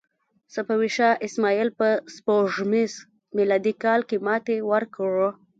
صفوي 0.53 0.89
شاه 0.97 1.19
اسماعیل 1.27 1.69
په 1.79 1.87
سپوږمیز 2.15 2.91
میلادي 3.37 3.73
کال 3.83 4.01
کې 4.09 4.17
ماتې 4.25 4.55
ورکړه. 4.71 5.27